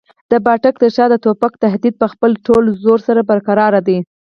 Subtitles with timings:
[0.31, 3.97] د پاټک تر شا د توپک تهدید په خپل ټول زور سره برقراره دی.